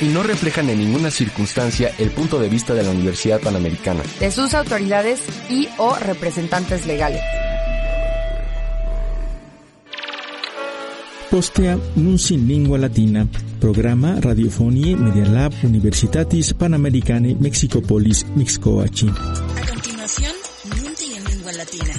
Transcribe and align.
Y 0.00 0.06
no 0.06 0.22
reflejan 0.22 0.70
en 0.70 0.78
ninguna 0.78 1.10
circunstancia 1.10 1.92
el 1.98 2.10
punto 2.10 2.38
de 2.38 2.48
vista 2.48 2.72
de 2.74 2.82
la 2.82 2.90
Universidad 2.90 3.40
Panamericana. 3.40 4.02
De 4.18 4.30
sus 4.30 4.54
autoridades 4.54 5.20
y 5.50 5.68
o 5.76 5.94
representantes 5.94 6.86
legales. 6.86 7.20
Postea 11.30 11.78
Nunci 11.94 12.36
Lingua 12.36 12.76
Latina, 12.76 13.24
programa 13.60 14.16
Radiofonie 14.20 14.96
Media 14.96 15.26
Lab 15.26 15.52
Universitatis 15.62 16.54
Panamericane 16.54 17.36
Mexicopolis 17.38 18.26
Mixcoachi. 18.34 19.06
A 19.08 19.72
continuación, 19.72 20.32
Nunci 20.64 21.14
en 21.14 21.24
Lingua 21.24 21.52
Latina, 21.52 21.94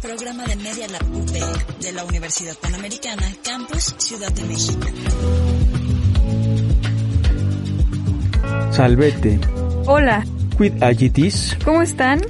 programa 0.00 0.44
de 0.44 0.54
Media 0.54 0.86
Lab 0.86 1.02
UP 1.16 1.32
de 1.82 1.92
la 1.92 2.04
Universidad 2.04 2.56
Panamericana, 2.58 3.34
Campus 3.42 3.94
Ciudad 3.98 4.30
de 4.30 4.44
México. 4.44 4.86
Salvete. 8.76 9.40
Hola, 9.86 10.22
Quid 10.58 10.82
agitis? 10.82 11.56
¿cómo 11.64 11.80
están? 11.80 12.20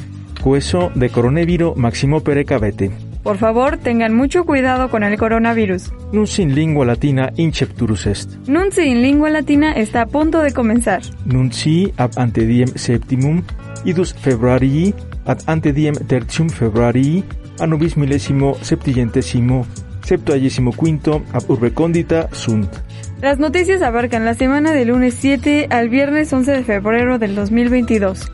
Hueso 0.44 0.92
de 0.94 1.10
coroneviro 1.10 1.74
maximo 1.74 2.20
perecavete. 2.20 2.92
Por 3.24 3.36
favor, 3.36 3.78
tengan 3.78 4.14
mucho 4.14 4.44
cuidado 4.44 4.88
con 4.88 5.02
el 5.02 5.18
coronavirus. 5.18 5.92
Nunci 6.12 6.42
in 6.42 6.54
lingua 6.54 6.86
latina 6.86 7.32
incepturus 7.34 8.06
est. 8.06 8.36
Nunci 8.46 8.82
in 8.82 9.02
lingua 9.02 9.28
latina 9.28 9.72
está 9.72 10.02
a 10.02 10.06
punto 10.06 10.40
de 10.40 10.52
comenzar. 10.52 11.02
Nunci 11.24 11.92
ab 11.96 12.12
ante 12.14 12.46
diem 12.46 12.68
septimum 12.76 13.42
idus 13.84 14.14
februarii 14.14 14.94
ad 15.24 15.40
ante 15.46 15.72
diem 15.72 15.96
tertium 16.06 16.48
februarii 16.48 17.24
annubis 17.58 17.96
millesimo 17.96 18.54
septillentesimo 18.62 19.66
septuagesimo 20.04 20.70
quinto 20.70 21.24
ab 21.32 21.50
urbe 21.50 21.72
condita 21.72 22.28
sunt. 22.30 22.85
Las 23.22 23.38
noticias 23.38 23.82
abarcan 23.82 24.24
la 24.24 24.34
semana 24.34 24.72
del 24.72 24.88
lunes 24.88 25.14
7 25.18 25.68
al 25.70 25.88
viernes 25.88 26.32
11 26.32 26.52
de 26.52 26.64
febrero 26.64 27.18
del 27.18 27.34
2022. 27.34 28.30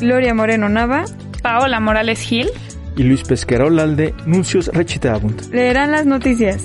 Gloria 0.00 0.34
Moreno 0.34 0.68
Nava 0.68 1.04
Paola 1.42 1.80
Morales 1.80 2.20
Gil, 2.20 2.48
Y 2.96 3.04
Luis 3.04 3.22
Pesquera 3.22 3.66
Olalde 3.66 4.14
nuncios 4.26 4.68
recitabunt. 4.68 5.52
leerán 5.52 5.92
las 5.92 6.06
noticias. 6.06 6.64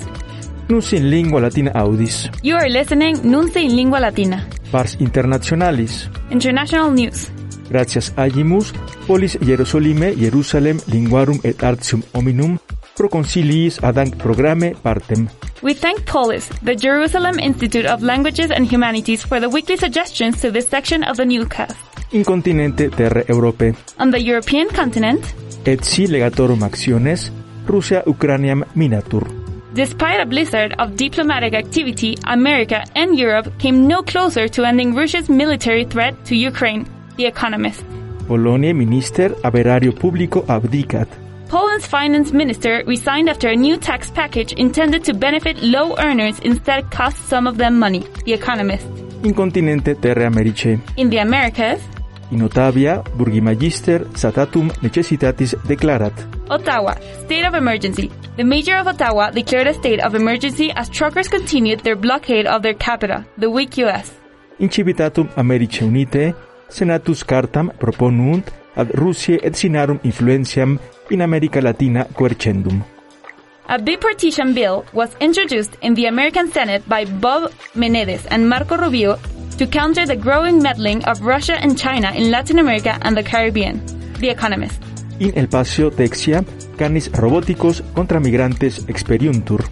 Nunci 0.68 0.96
in 0.96 1.10
lingua 1.10 1.40
latina 1.40 1.70
audis. 1.74 2.28
you 2.42 2.56
are 2.56 2.68
listening 2.68 3.16
Nunce 3.22 3.60
in 3.60 3.76
Lingua 3.76 4.00
Latina, 4.00 4.46
Pars 4.72 4.96
internationalis. 5.00 6.10
International 6.30 6.92
News. 6.92 7.30
Gratias 7.70 8.12
agimus, 8.16 8.74
polis 9.06 9.38
Hierosolime, 9.40 10.14
Jerusalem, 10.16 10.78
linguarum 10.90 11.38
et 11.44 11.62
artium 11.62 12.02
hominum, 12.12 12.58
pro 12.96 13.08
conciliis 13.08 13.78
adanc 13.82 14.16
programme 14.16 14.74
partem. 14.82 15.28
We 15.62 15.74
thank 15.74 16.04
Polis, 16.06 16.48
the 16.64 16.74
Jerusalem 16.74 17.38
Institute 17.38 17.86
of 17.86 18.02
Languages 18.02 18.50
and 18.50 18.66
Humanities, 18.72 19.22
for 19.24 19.40
the 19.40 19.48
weekly 19.48 19.76
suggestions 19.76 20.40
to 20.40 20.50
this 20.50 20.68
section 20.68 21.04
of 21.04 21.16
the 21.16 21.24
newscast. 21.24 21.76
In 22.12 22.24
continente 22.24 22.88
terre 22.88 23.24
Europe, 23.28 23.74
On 23.98 24.10
the 24.10 24.20
European 24.20 24.68
continent, 24.68 25.34
et 25.64 25.84
si 25.84 26.06
legatorum 26.06 26.62
actiones, 26.62 27.32
Russia 27.66 28.02
Ucraniam 28.06 28.64
minatur. 28.74 29.26
despite 29.74 30.20
a 30.20 30.24
blizzard 30.24 30.72
of 30.78 30.96
diplomatic 30.96 31.52
activity, 31.54 32.16
America 32.24 32.82
and 32.94 33.18
Europe 33.18 33.50
came 33.58 33.86
no 33.86 34.02
closer 34.02 34.48
to 34.48 34.64
ending 34.64 34.94
Russia's 34.94 35.28
military 35.28 35.84
threat 35.84 36.14
to 36.24 36.34
Ukraine. 36.34 36.86
The 37.16 37.26
Economist. 37.26 37.84
Polonie 38.26 38.72
minister 38.74 39.34
averario 39.42 39.92
publico 39.92 40.44
abdicat. 40.48 41.25
Poland's 41.48 41.86
finance 41.86 42.32
minister 42.32 42.82
resigned 42.86 43.28
after 43.28 43.48
a 43.48 43.54
new 43.56 43.76
tax 43.76 44.10
package 44.10 44.52
intended 44.54 45.04
to 45.04 45.14
benefit 45.14 45.62
low 45.62 45.96
earners 45.98 46.40
instead 46.40 46.90
cost 46.90 47.16
some 47.28 47.46
of 47.46 47.56
them 47.56 47.78
money. 47.78 48.04
The 48.24 48.32
Economist. 48.32 48.86
In 49.22 49.32
continente 49.32 49.94
terre 49.94 50.26
Americe, 50.26 50.78
In 50.96 51.08
the 51.08 51.18
Americas, 51.18 51.80
in 52.32 52.42
Otavia 52.42 53.02
burgimagister 53.16 54.04
satatum 54.14 54.70
necessitatis 54.82 55.54
declarat. 55.68 56.12
Ottawa, 56.50 56.94
state 57.24 57.46
of 57.46 57.54
emergency. 57.54 58.10
The 58.36 58.44
mayor 58.44 58.78
of 58.78 58.88
Ottawa 58.88 59.30
declared 59.30 59.68
a 59.68 59.74
state 59.74 60.00
of 60.00 60.14
emergency 60.14 60.72
as 60.74 60.88
truckers 60.88 61.28
continued 61.28 61.80
their 61.80 61.96
blockade 61.96 62.46
of 62.46 62.62
their 62.62 62.74
capital, 62.74 63.24
the 63.38 63.48
weak 63.48 63.78
U.S. 63.78 64.12
Incivitatum 64.58 65.30
Americe 65.36 65.80
Unite, 65.84 66.34
senatus 66.68 67.22
cartam 67.22 67.70
proponunt 67.78 68.50
ad 68.74 68.90
Russiae 68.94 69.38
et 69.42 69.54
sinarum 69.54 70.00
influentiam 70.02 70.78
in 71.10 71.20
America 71.20 71.60
Latina 71.60 72.04
quercendum. 72.04 72.84
A 73.68 73.78
bipartisan 73.78 74.54
bill 74.54 74.84
was 74.92 75.10
introduced 75.20 75.76
in 75.82 75.94
the 75.94 76.06
American 76.06 76.52
Senate 76.52 76.88
by 76.88 77.04
Bob 77.04 77.52
Menendez 77.74 78.24
and 78.26 78.48
Marco 78.48 78.76
Rubio 78.76 79.18
to 79.58 79.66
counter 79.66 80.06
the 80.06 80.14
growing 80.14 80.62
meddling 80.62 81.04
of 81.04 81.20
Russia 81.22 81.54
and 81.54 81.76
China 81.76 82.12
in 82.12 82.30
Latin 82.30 82.58
America 82.58 82.96
and 83.02 83.16
the 83.16 83.22
Caribbean. 83.22 83.82
The 84.20 84.30
Economist. 84.30 84.80
In 85.18 85.36
El 85.36 85.48
Paso, 85.48 85.90
Texia, 85.90 86.44
canis 86.78 87.08
roboticos 87.08 87.82
contra 87.94 88.20
migrantes 88.20 88.86
experiuntur. 88.88 89.64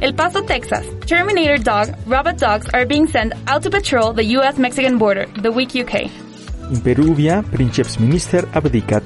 El 0.00 0.14
Paso, 0.14 0.42
Texas. 0.42 0.86
Terminator 1.06 1.58
dog, 1.58 1.94
robot 2.06 2.38
dogs 2.38 2.68
are 2.72 2.86
being 2.86 3.06
sent 3.06 3.32
out 3.46 3.62
to 3.62 3.70
patrol 3.70 4.12
the 4.12 4.24
U.S.-Mexican 4.24 4.98
border, 4.98 5.26
the 5.42 5.50
weak 5.50 5.76
UK. 5.76 6.10
In 6.70 6.80
Peruvia, 6.80 7.42
princeps 7.42 7.98
minister 8.00 8.42
abdicat. 8.54 9.02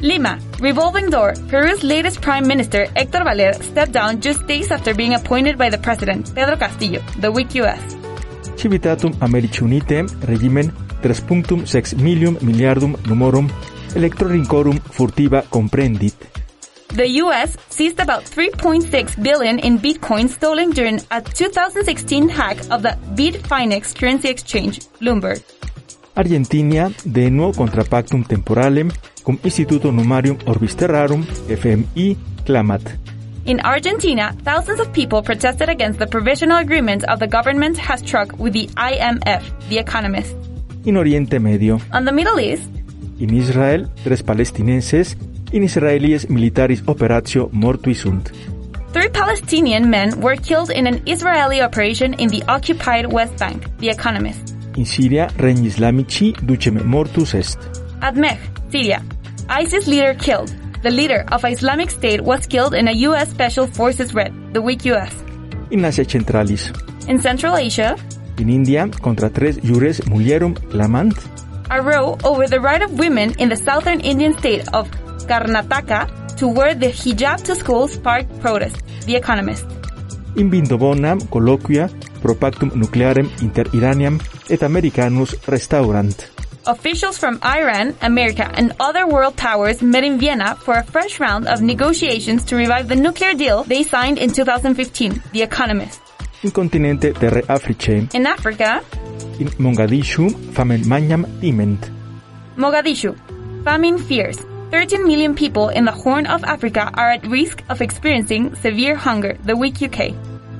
Lima, 0.00 0.38
revolving 0.60 1.10
door. 1.10 1.34
Peru's 1.48 1.82
latest 1.82 2.20
prime 2.20 2.46
minister, 2.46 2.86
Héctor 2.96 3.24
Valer, 3.24 3.52
stepped 3.54 3.92
down 3.92 4.20
just 4.20 4.46
days 4.46 4.70
after 4.70 4.94
being 4.94 5.14
appointed 5.14 5.58
by 5.58 5.68
the 5.70 5.78
president, 5.78 6.32
Pedro 6.34 6.56
Castillo, 6.56 7.00
the 7.20 7.30
weak 7.30 7.54
U.S. 7.56 7.96
Civitatum 8.56 9.12
Americi 9.20 9.62
Unite, 9.62 10.08
regimen 10.28 10.72
3.6 11.02 11.94
milium 11.96 12.36
miliardum 12.40 12.96
numorum 13.06 13.50
electrorincorum 13.94 14.80
furtiva 14.90 15.42
comprendit. 15.50 16.14
The 16.94 17.06
U.S. 17.22 17.56
seized 17.68 18.00
about 18.00 18.24
3.6 18.24 19.22
billion 19.22 19.58
in 19.58 19.78
Bitcoin 19.78 20.28
stolen 20.28 20.70
during 20.70 21.00
a 21.10 21.20
2016 21.20 22.28
hack 22.28 22.58
of 22.70 22.82
the 22.82 22.96
Bitfinex 23.14 23.94
currency 23.94 24.28
exchange, 24.28 24.80
Bloomberg. 25.00 25.42
Argentina, 26.14 26.90
de 27.04 27.30
nuo 27.30 27.52
contra 27.52 27.84
pactum 27.84 28.24
temporalem 28.24 28.90
cum 29.28 29.36
instituto 29.44 29.92
numarium 29.92 30.38
orbis 30.46 30.74
terrarum 30.74 31.22
FMI 31.52 32.16
clamat. 32.46 32.96
In 33.44 33.60
Argentina, 33.60 34.32
thousands 34.42 34.80
of 34.80 34.88
people 34.92 35.20
protested 35.20 35.68
against 35.68 35.98
the 35.98 36.06
provisional 36.06 36.56
agreement 36.56 37.04
of 37.12 37.18
the 37.20 37.26
government 37.26 37.76
has 37.76 38.00
struck 38.00 38.32
with 38.38 38.54
the 38.54 38.68
IMF, 38.76 39.42
The 39.68 39.78
Economist. 39.78 40.32
In 40.84 40.96
Oriente 40.96 41.38
Medio, 41.38 41.78
On 41.92 42.06
the 42.06 42.12
Middle 42.12 42.40
East, 42.40 42.70
in 43.20 43.34
Israel, 43.34 43.84
tres 44.02 44.22
palestinenses, 44.22 45.16
in 45.52 45.62
Israelies 45.62 46.24
militaris 46.30 46.82
operatio 46.86 47.50
mortui 47.52 47.94
sunt. 47.94 48.32
three 48.94 49.10
Palestinian 49.10 49.90
men 49.90 50.08
were 50.20 50.36
killed 50.36 50.70
in 50.70 50.86
an 50.86 51.02
Israeli 51.04 51.60
operation 51.60 52.14
in 52.14 52.28
the 52.30 52.42
occupied 52.48 53.12
West 53.12 53.36
Bank, 53.36 53.68
The 53.78 53.90
Economist. 53.90 54.54
In 54.76 54.86
Siria, 54.86 55.28
regni 55.36 55.68
islamici 55.68 56.32
ducem 56.40 56.80
mortus 56.84 57.34
est. 57.34 57.58
At 58.00 58.14
Mech, 58.14 58.38
Syria, 58.70 59.02
ISIS 59.48 59.86
leader 59.86 60.14
killed. 60.14 60.52
The 60.82 60.90
leader 60.90 61.24
of 61.32 61.44
Islamic 61.44 61.90
State 61.90 62.20
was 62.20 62.46
killed 62.46 62.74
in 62.74 62.86
a 62.88 62.92
U.S. 63.08 63.30
Special 63.30 63.66
Forces 63.66 64.14
raid, 64.14 64.32
the 64.52 64.62
weak 64.62 64.84
U.S. 64.84 65.12
In 65.70 65.84
Asia 65.84 66.04
Centralis, 66.04 66.70
In 67.08 67.18
Central 67.20 67.56
Asia, 67.56 67.96
in 68.38 68.48
India, 68.48 68.86
contra 69.02 69.28
tres 69.30 69.56
jures 69.58 70.00
mulierum 70.06 70.54
clamant. 70.70 71.16
a 71.70 71.82
row 71.82 72.16
over 72.24 72.46
the 72.46 72.60
right 72.60 72.80
of 72.82 72.98
women 72.98 73.34
in 73.38 73.48
the 73.48 73.56
southern 73.56 74.00
Indian 74.00 74.32
state 74.38 74.64
of 74.72 74.88
Karnataka 75.26 76.36
to 76.36 76.48
wear 76.48 76.74
the 76.74 76.86
hijab 76.88 77.42
to 77.44 77.54
school 77.54 77.88
sparked 77.88 78.30
protest. 78.40 78.76
The 79.06 79.16
Economist. 79.16 79.66
In 80.36 80.50
Vindobonam 80.50 81.20
colloquia 81.28 81.90
pro 82.22 82.34
pactum 82.34 82.70
nuclearem 82.74 83.28
inter 83.42 83.64
Iraniam 83.74 84.20
et 84.48 84.62
Americanus 84.62 85.34
restaurant. 85.48 86.30
Officials 86.68 87.16
from 87.16 87.40
Iran, 87.42 87.96
America, 88.02 88.44
and 88.52 88.74
other 88.78 89.06
world 89.06 89.34
powers 89.36 89.80
met 89.80 90.04
in 90.04 90.18
Vienna 90.18 90.54
for 90.54 90.74
a 90.74 90.82
fresh 90.84 91.18
round 91.18 91.48
of 91.48 91.62
negotiations 91.62 92.44
to 92.44 92.56
revive 92.56 92.88
the 92.88 92.94
nuclear 92.94 93.32
deal 93.32 93.64
they 93.64 93.82
signed 93.82 94.18
in 94.18 94.30
2015, 94.30 95.22
The 95.32 95.40
Economist. 95.42 95.98
In 96.42 96.50
continente 96.50 97.14
terre 97.18 97.40
Africae, 97.48 98.12
In 98.14 98.26
Africa, 98.26 98.82
in 99.40 99.48
Mogadishu 99.56 100.28
famen 100.52 100.84
magnam 100.84 101.24
timent. 101.40 101.90
Mogadishu. 102.58 103.16
famine 103.64 103.96
fears. 103.96 104.38
13 104.70 105.06
million 105.06 105.34
people 105.34 105.70
in 105.70 105.86
the 105.86 105.92
Horn 105.92 106.26
of 106.26 106.44
Africa 106.44 106.90
are 106.92 107.12
at 107.12 107.26
risk 107.26 107.64
of 107.70 107.80
experiencing 107.80 108.54
severe 108.56 108.94
hunger, 108.94 109.38
the 109.44 109.56
week 109.56 109.80
UK. 109.80 110.12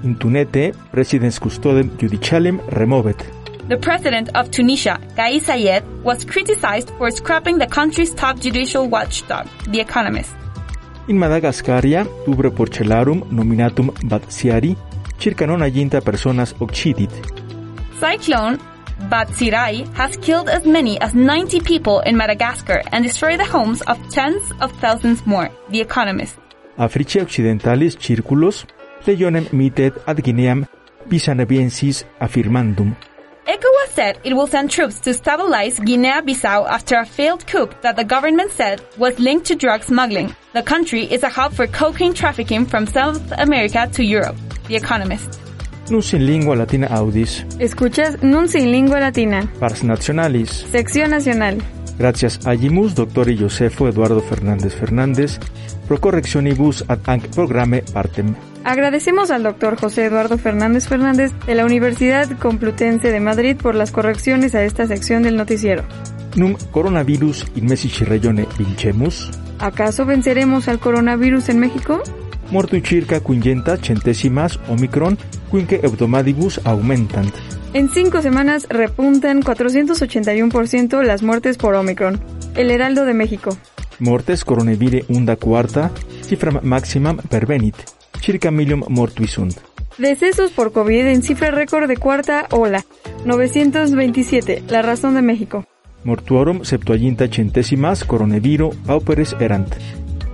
Intunete, 0.02 0.72
presidens 0.90 1.38
custodem 1.38 1.90
judicialem 1.98 2.60
removet. 2.70 3.37
The 3.68 3.76
president 3.76 4.30
of 4.34 4.50
Tunisia, 4.50 4.98
Kais 5.14 5.44
Saied, 5.44 5.84
was 6.02 6.24
criticized 6.24 6.88
for 6.96 7.10
scrapping 7.10 7.58
the 7.58 7.66
country's 7.66 8.14
top 8.14 8.40
judicial 8.40 8.88
watchdog, 8.88 9.46
The 9.68 9.80
Economist. 9.80 10.34
In 11.06 11.18
Madagascaria, 11.18 12.06
tubre 12.24 12.50
porcelarum 12.50 13.24
nominatum 13.30 13.90
Batsiari, 14.08 14.74
circa 15.18 15.46
nonagenta 15.46 16.00
personas 16.00 16.54
occidit. 16.60 17.10
Cyclone 18.00 18.58
Batsirai 19.10 19.84
has 19.94 20.16
killed 20.16 20.48
as 20.48 20.64
many 20.64 20.98
as 21.02 21.12
90 21.14 21.60
people 21.60 22.00
in 22.00 22.16
Madagascar 22.16 22.82
and 22.90 23.04
destroyed 23.04 23.38
the 23.38 23.44
homes 23.44 23.82
of 23.82 23.98
tens 24.08 24.50
of 24.62 24.72
thousands 24.80 25.26
more, 25.26 25.50
The 25.68 25.82
Economist. 25.82 26.38
Africae 26.78 27.20
occidentalis 27.20 27.98
circulos, 27.98 28.64
legionem 29.04 29.46
mitet 29.52 29.92
ad 30.06 30.22
Guineam 30.22 30.66
Pisanabiensis 31.06 32.04
affirmandum. 32.18 32.96
ECOWAS 33.48 33.88
said 33.94 34.18
it 34.24 34.34
will 34.34 34.46
send 34.46 34.70
troops 34.70 35.00
to 35.00 35.14
stabilize 35.14 35.78
Guinea-Bissau 35.80 36.68
after 36.68 36.96
a 36.98 37.06
failed 37.06 37.46
coup 37.46 37.70
that 37.80 37.96
the 37.96 38.04
government 38.04 38.50
said 38.52 38.82
was 38.98 39.18
linked 39.18 39.46
to 39.46 39.54
drug 39.54 39.82
smuggling. 39.82 40.36
The 40.52 40.62
country 40.62 41.04
is 41.04 41.22
a 41.22 41.30
hub 41.30 41.54
for 41.54 41.66
cocaine 41.66 42.12
trafficking 42.12 42.66
from 42.66 42.86
South 42.86 43.22
America 43.38 43.88
to 43.94 44.04
Europe. 44.04 44.36
The 44.68 44.76
Economist. 44.76 45.40
Nunc 45.88 46.12
in 46.12 46.26
lingua 46.26 46.56
latina 46.56 46.88
audis, 46.88 47.46
Escuchas 47.58 48.22
Nunci 48.22 48.58
en 48.58 48.70
Lingua 48.70 49.00
Latina, 49.00 49.50
pars 49.58 49.82
nationalis. 49.82 50.50
sección 50.70 51.08
nacional. 51.08 51.62
Gracias 51.98 52.46
agimus 52.46 52.94
doctori 52.94 53.38
Josefo 53.38 53.88
Eduardo 53.88 54.20
Fernández 54.20 54.74
Fernández, 54.74 55.38
pro 55.86 55.98
correctionibus 55.98 56.84
ad 56.86 56.98
anc 57.06 57.28
programe 57.34 57.80
partem. 57.94 58.36
Agradecemos 58.68 59.30
al 59.30 59.44
doctor 59.44 59.80
José 59.80 60.04
Eduardo 60.04 60.36
Fernández 60.36 60.88
Fernández 60.88 61.32
de 61.46 61.54
la 61.54 61.64
Universidad 61.64 62.28
Complutense 62.38 63.10
de 63.10 63.18
Madrid 63.18 63.56
por 63.56 63.74
las 63.74 63.92
correcciones 63.92 64.54
a 64.54 64.62
esta 64.62 64.86
sección 64.86 65.22
del 65.22 65.38
noticiero. 65.38 65.84
Num 66.36 66.54
coronavirus 66.70 67.46
in 67.54 67.64
Messici 67.64 68.04
regione 68.04 68.46
vincemus, 68.58 69.30
¿Acaso 69.58 70.04
venceremos 70.04 70.68
al 70.68 70.80
coronavirus 70.80 71.48
en 71.48 71.60
México? 71.60 72.02
mortui 72.50 72.82
circa 72.82 73.20
quingenta 73.20 73.78
centesimas 73.78 74.60
omicron, 74.68 75.16
quinque 75.50 75.80
hebdomadibus 75.82 76.60
aumentant. 76.64 77.34
En 77.72 77.88
cinco 77.88 78.20
semanas 78.20 78.66
repuntan 78.68 79.40
481% 79.40 81.02
las 81.04 81.22
muertes 81.22 81.56
por 81.56 81.74
Omicron. 81.74 82.20
El 82.54 82.70
Heraldo 82.70 83.06
de 83.06 83.14
México. 83.14 83.56
Mortes 83.98 84.44
coronavire 84.44 85.06
unda 85.08 85.36
quarta, 85.36 85.90
cifram 86.20 86.60
maximam 86.62 87.16
pervenit, 87.16 87.74
circa 88.20 88.50
milium 88.50 88.82
mortui 88.88 89.26
sunt. 89.26 89.58
Decesos 89.98 90.52
por 90.52 90.72
COVID 90.72 91.06
en 91.06 91.22
cifra 91.22 91.50
récord 91.50 91.88
de 91.88 91.96
cuarta 91.96 92.46
ola. 92.50 92.84
927. 93.24 94.62
La 94.68 94.82
razón 94.82 95.14
de 95.14 95.22
México. 95.22 95.64
Mortuorum 96.04 96.62
septuaginta 96.62 97.26
centesimas 97.26 98.04
coronaviro 98.04 98.70
pauperes 98.86 99.34
erant. 99.40 99.74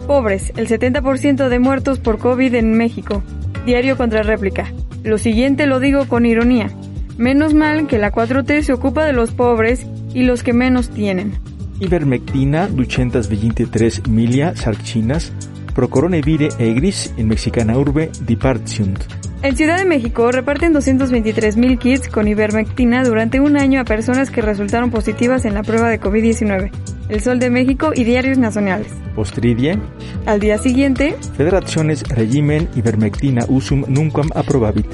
Pobres. 0.07 0.53
El 0.57 0.69
70% 0.69 1.49
de 1.49 1.59
muertos 1.59 1.99
por 1.99 2.19
COVID 2.19 2.55
en 2.55 2.75
México. 2.75 3.23
Diario 3.65 3.97
contra 3.97 4.23
réplica. 4.23 4.71
Lo 5.03 5.17
siguiente 5.17 5.67
lo 5.67 5.81
digo 5.81 6.07
con 6.09 6.27
ironía. 6.27 6.71
Menos 7.17 7.55
mal 7.55 7.87
que 7.87 7.99
la 7.99 8.13
4T 8.13 8.63
se 8.63 8.73
ocupa 8.73 9.05
de 9.05 9.15
los 9.15 9.31
pobres 9.33 9.87
y 10.13 10.25
los 10.25 10.43
que 10.43 10.53
menos 10.53 10.91
tienen. 10.91 11.39
Ivermectina 11.81 12.69
223 12.69 14.09
milia 14.09 14.55
sarcinas 14.57 15.33
pro 15.75 15.89
coronavire 15.89 16.49
egris 16.59 17.13
in 17.17 17.29
mexicana 17.29 17.77
urbe 17.77 18.11
dipartiunt. 18.21 19.05
En 19.43 19.57
Ciudad 19.57 19.77
de 19.77 19.85
México 19.85 20.33
reparten 20.33 20.73
223.000 20.73 21.79
kits 21.79 22.09
con 22.09 22.27
ivermectina 22.29 23.05
durante 23.05 23.41
un 23.41 23.59
año 23.59 23.79
a 23.79 23.85
personas 23.85 24.31
que 24.31 24.41
resultaron 24.41 24.91
positivas 24.91 25.45
en 25.45 25.53
la 25.53 25.63
prueba 25.63 25.91
de 25.91 26.01
COVID-19. 26.01 26.71
El 27.11 27.21
Sol 27.21 27.39
de 27.39 27.51
México 27.51 27.91
y 27.95 28.05
diarios 28.05 28.39
nacionales. 28.39 28.89
Postridie, 29.15 29.79
Al 30.25 30.41
día 30.41 30.57
siguiente, 30.57 31.15
federationes 31.37 32.05
regimen 32.09 32.71
ivermectina 32.75 33.45
usum 33.47 33.85
nunquam 33.87 34.31
approbabit. 34.35 34.87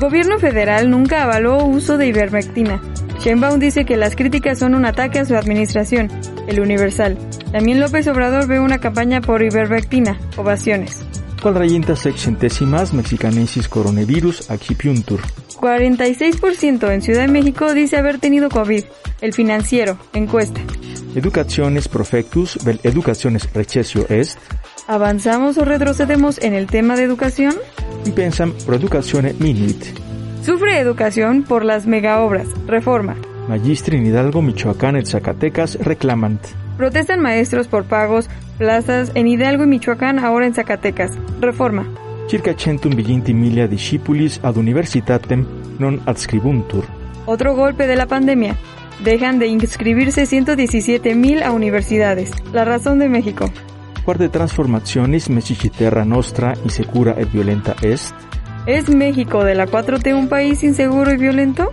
Gobierno 0.00 0.38
federal 0.38 0.88
nunca 0.88 1.24
avaló 1.24 1.66
uso 1.66 1.98
de 1.98 2.06
ivermectina. 2.06 2.80
Sheinbaum 3.20 3.58
dice 3.58 3.84
que 3.84 3.96
las 3.96 4.14
críticas 4.14 4.58
son 4.60 4.74
un 4.74 4.84
ataque 4.84 5.18
a 5.18 5.24
su 5.24 5.34
administración. 5.34 6.08
El 6.46 6.60
Universal. 6.60 7.18
También 7.52 7.80
López 7.80 8.06
Obrador 8.06 8.46
ve 8.46 8.60
una 8.60 8.78
campaña 8.78 9.20
por 9.20 9.42
ivermectina. 9.42 10.18
Ovaciones. 10.36 11.04
Quadraginta 11.42 11.96
sexcentesimas 11.96 12.92
mexicanensis 12.92 13.68
coronavirus 13.68 14.50
accipiuntur. 14.50 15.20
46% 15.60 16.92
en 16.92 17.02
Ciudad 17.02 17.22
de 17.22 17.28
México 17.28 17.74
dice 17.74 17.96
haber 17.96 18.18
tenido 18.18 18.48
COVID. 18.48 18.84
El 19.20 19.32
financiero. 19.32 19.98
Encuesta. 20.12 20.60
Educationes 21.14 21.88
profectus 21.88 22.58
vel 22.64 22.80
educationes 22.84 23.52
recessio 23.52 24.06
est, 24.08 24.38
¿Avanzamos 24.86 25.58
o 25.58 25.64
retrocedemos 25.64 26.38
en 26.38 26.54
el 26.54 26.66
tema 26.66 26.96
de 26.96 27.02
educación? 27.02 27.54
pensam 28.14 28.52
pro 28.64 28.74
educatione 28.76 29.34
minuit. 29.38 30.07
Sufre 30.48 30.78
educación 30.80 31.42
por 31.42 31.62
las 31.62 31.86
megaobras. 31.86 32.48
Reforma. 32.66 33.16
Magistri 33.48 33.98
in 33.98 34.06
Hidalgo, 34.06 34.40
Michoacán 34.40 34.96
et 34.96 35.04
Zacatecas 35.04 35.76
reclamant. 35.78 36.40
Protestan 36.78 37.20
maestros 37.20 37.68
por 37.68 37.84
pagos, 37.84 38.30
plazas 38.56 39.12
en 39.14 39.28
Hidalgo 39.28 39.64
y 39.64 39.66
Michoacán, 39.66 40.18
ahora 40.18 40.46
en 40.46 40.54
Zacatecas. 40.54 41.10
Reforma. 41.42 41.86
Circa 42.30 42.54
centum 42.54 42.96
viginti 42.96 43.34
milia 43.34 43.68
discipulis 43.68 44.40
ad 44.42 44.56
universitatem 44.56 45.44
non 45.78 46.00
adscribuntur. 46.06 46.86
Otro 47.26 47.54
golpe 47.54 47.86
de 47.86 47.96
la 47.96 48.06
pandemia. 48.06 48.56
Dejan 49.04 49.38
de 49.38 49.48
inscribirse 49.48 50.24
117 50.24 51.14
mil 51.14 51.42
a 51.42 51.52
universidades. 51.52 52.32
La 52.54 52.64
razón 52.64 53.00
de 53.00 53.10
México. 53.10 53.52
Quarte 54.02 54.30
transformationis 54.30 55.28
messici 55.28 55.68
terra 55.68 56.06
nostra 56.06 56.54
insecura 56.64 57.16
et 57.18 57.28
violenta 57.30 57.76
est, 57.82 58.14
¿Es 58.68 58.90
México 58.90 59.44
de 59.44 59.54
la 59.54 59.66
4T 59.66 60.14
un 60.14 60.28
país 60.28 60.62
inseguro 60.62 61.10
y 61.10 61.16
violento? 61.16 61.72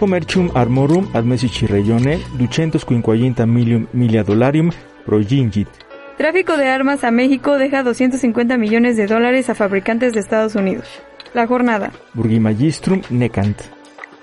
commercium 0.00 0.50
armorum 0.56 1.08
ad 1.14 1.22
messici 1.22 1.64
regione 1.64 2.18
250 2.36 3.46
milium 3.46 3.86
milia 3.92 4.24
dollarium 4.24 4.72
progingit. 5.06 5.68
Tráfico 6.18 6.56
de 6.56 6.66
armas 6.66 7.04
a 7.04 7.12
México 7.12 7.56
deja 7.56 7.84
250 7.84 8.58
millones 8.58 8.96
de 8.96 9.06
dólares 9.06 9.48
a 9.48 9.54
fabricantes 9.54 10.12
de 10.12 10.18
Estados 10.18 10.56
Unidos. 10.56 10.88
La 11.34 11.46
jornada. 11.46 11.92
Burgimagistrum 12.14 13.02
necant. 13.10 13.60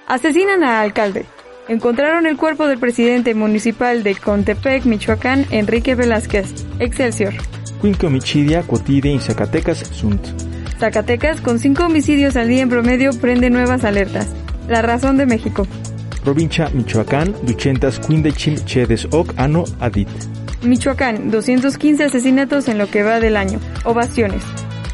Asesinan 0.06 0.66
a 0.66 0.82
alcalde. 0.82 1.24
Encontraron 1.70 2.26
el 2.26 2.36
cuerpo 2.36 2.68
del 2.68 2.78
presidente 2.80 3.34
municipal 3.36 4.04
de 4.04 4.16
Contepec, 4.16 4.84
Michoacán, 4.84 5.46
Enrique 5.50 5.96
Velázquez. 5.96 6.66
Excelsior. 6.80 7.36
Quinque 7.80 8.08
homicidia 8.08 8.64
quotide 8.64 9.08
in 9.08 9.22
Zacatecas 9.22 9.78
sunt. 9.78 10.51
Zacatecas, 10.82 11.42
con 11.42 11.60
cinco 11.60 11.86
homicidios 11.86 12.36
al 12.36 12.48
día 12.48 12.64
en 12.64 12.70
promedio, 12.70 13.12
prende 13.12 13.52
nuevas 13.52 13.84
alertas. 13.84 14.30
La 14.68 14.82
razón 14.82 15.16
de 15.16 15.28
México. 15.28 15.68
Provincia 16.24 16.72
Michoacán, 16.74 17.36
215 17.44 18.58
cedes 18.66 19.08
hoc 19.12 19.32
anno 19.38 19.64
adit. 19.80 20.10
Michoacán, 20.64 21.30
215 21.30 22.06
asesinatos 22.06 22.68
en 22.68 22.80
lo 22.80 22.90
que 22.90 23.04
va 23.04 23.20
del 23.20 23.38
año. 23.38 23.60
Ovaciones. 23.86 24.42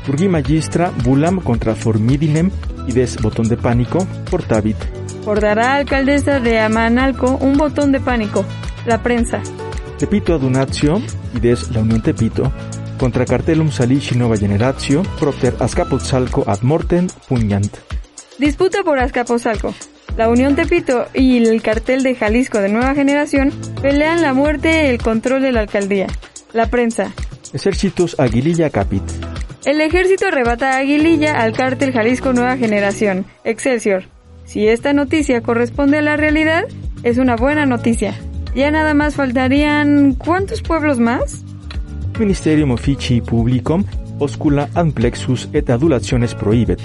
Burgi 0.06 0.27
magistra 0.27 0.91
bulam 1.06 1.39
contra 1.39 1.74
formidinem 1.74 2.51
ides 2.89 3.15
botón 3.22 3.48
de 3.48 3.56
pánico 3.56 4.06
portabit. 4.29 4.75
Ordará 5.25 5.75
alcaldesa 5.75 6.41
de 6.41 6.60
Amanalco 6.60 7.38
un 7.38 7.53
botón 7.53 7.94
de 7.94 8.01
pánico. 8.01 8.44
La 8.86 9.01
prensa. 9.01 9.39
Tepito 9.98 10.34
adunatio 10.34 11.01
ides 11.34 11.72
la 11.72 11.79
Unión 11.79 12.01
Tepito 12.01 12.51
contra 12.98 13.25
cartelum 13.25 13.70
salici 13.70 14.18
nova 14.18 14.36
generatio 14.36 15.04
propter 15.20 15.56
Azcapotzalco 15.60 16.44
ad 16.46 16.60
mortem 16.62 17.08
pugnant. 17.27 17.77
Disputa 18.38 18.84
por 18.84 19.00
Azcapotzalco. 19.00 19.74
La 20.18 20.30
Unión 20.30 20.56
Tepito 20.56 21.06
y 21.13 21.38
el 21.38 21.62
cartel 21.62 22.04
de 22.04 22.16
Jalisco 22.16 22.60
de 22.60 22.70
Nueva 22.70 22.96
Generación 22.96 23.51
pelean 23.82 24.22
la 24.22 24.34
muerte 24.34 24.86
y 24.86 24.88
el 24.88 24.98
control 24.98 25.44
de 25.44 25.51
la 25.51 25.62
alcaldía. 25.62 26.08
La 26.54 26.70
prensa. 26.70 27.13
Exercitus 27.54 28.20
Aguililla 28.20 28.70
capit. 28.70 29.04
El 29.66 29.82
ejército 29.82 30.27
arrebata 30.27 30.72
a 30.72 30.77
Aguililla 30.77 31.42
al 31.42 31.54
cártel 31.54 31.92
Jalisco 31.94 32.34
Nueva 32.34 32.58
Generación. 32.58 33.25
Excelsior. 33.44 34.06
Si 34.46 34.68
esta 34.68 34.94
noticia 34.94 35.42
corresponde 35.42 35.98
a 35.98 36.01
la 36.01 36.16
realidad, 36.16 36.63
es 37.04 37.18
una 37.18 37.36
buena 37.36 37.66
noticia. 37.66 38.16
Ya 38.56 38.72
nada 38.72 38.94
más 38.94 39.16
faltarían... 39.16 40.13
¿Cuántos 40.13 40.62
pueblos 40.62 41.00
más? 41.00 41.44
Ministerium 42.20 42.72
officii 42.72 43.22
publicum 43.22 43.84
oscula 44.20 44.68
amplexus 44.74 45.50
et 45.54 45.70
adulationes 45.70 46.34
prohibet. 46.34 46.82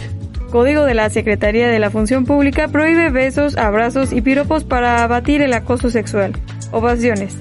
Código 0.50 0.84
de 0.84 0.94
la 0.94 1.08
Secretaría 1.08 1.68
de 1.68 1.78
la 1.78 1.90
Función 1.90 2.26
Pública 2.26 2.68
prohíbe 2.68 3.10
besos, 3.10 3.56
abrazos 3.56 4.12
y 4.12 4.20
piropos 4.20 4.64
para 4.64 5.02
abatir 5.02 5.40
el 5.40 5.54
acoso 5.54 5.88
sexual. 5.88 6.32
Ovaciones. 6.72 7.38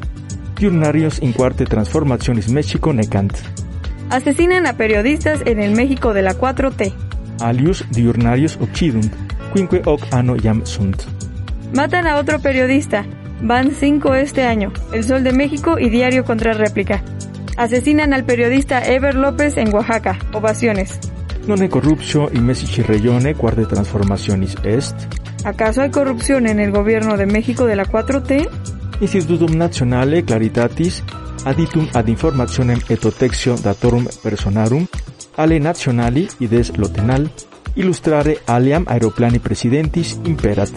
Diurnarios 0.57 1.21
in 1.21 1.33
Cuarte 1.33 1.65
Transformaciones 1.65 2.49
México 2.49 2.93
Necant. 2.93 3.33
Asesinan 4.09 4.65
a 4.65 4.77
periodistas 4.77 5.41
en 5.45 5.59
el 5.59 5.71
México 5.71 6.13
de 6.13 6.21
la 6.21 6.35
4T. 6.35 6.93
Alius 7.41 7.85
diurnarios 7.91 8.57
occidunt, 8.61 9.11
quinque 9.53 9.81
hoc 9.83 10.01
anno 10.11 10.35
jam 10.41 10.61
sunt. 10.65 11.03
Matan 11.73 12.07
a 12.07 12.17
otro 12.17 12.39
periodista. 12.39 13.05
Van 13.41 13.71
cinco 13.71 14.13
este 14.13 14.43
año. 14.43 14.71
El 14.93 15.03
Sol 15.03 15.23
de 15.23 15.33
México 15.33 15.79
y 15.79 15.89
Diario 15.89 16.23
Contra 16.23 16.53
Réplica. 16.53 17.03
Asesinan 17.61 18.11
al 18.11 18.25
periodista 18.25 18.81
Ever 18.83 19.13
López 19.13 19.55
en 19.55 19.71
Oaxaca. 19.71 20.17
Ovaciones. 20.33 20.97
Non 21.45 21.61
è 21.61 21.67
corruptio 21.67 22.27
in 22.33 22.43
Messici 22.43 22.81
Regione 22.81 23.35
Quarte 23.35 23.67
Transformaciones 23.67 24.55
Est. 24.63 24.95
¿Acaso 25.43 25.83
hay 25.83 25.91
corrupción 25.91 26.47
en 26.47 26.59
el 26.59 26.71
gobierno 26.71 27.17
de 27.17 27.27
México 27.27 27.67
de 27.67 27.75
la 27.75 27.85
4T? 27.85 28.49
Institutum 29.01 29.55
Nationale 29.55 30.23
Claritatis 30.23 31.03
aditum 31.45 31.87
ad 31.93 32.07
informationem 32.07 32.79
etotexio 32.89 33.55
datorum 33.57 34.07
personarum 34.23 34.87
ale 35.37 35.59
nationali 35.59 36.27
ides 36.39 36.75
lotenal 36.79 37.29
illustrare 37.75 38.39
aliam 38.47 38.85
aeroplani 38.87 39.37
presidentis 39.37 40.17
imperat. 40.25 40.71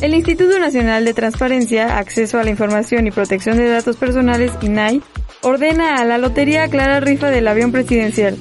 El 0.00 0.14
Instituto 0.14 0.60
Nacional 0.60 1.04
de 1.04 1.14
Transparencia, 1.14 1.98
Acceso 1.98 2.38
a 2.38 2.44
la 2.44 2.50
Información 2.50 3.08
y 3.08 3.10
Protección 3.10 3.56
de 3.56 3.68
Datos 3.68 3.96
Personales, 3.96 4.52
INAI, 4.62 5.02
ordena 5.42 5.96
a 5.96 6.04
la 6.04 6.18
Lotería 6.18 6.64
aclarar 6.64 7.04
rifa 7.04 7.30
del 7.30 7.48
avión 7.48 7.72
presidencial. 7.72 8.36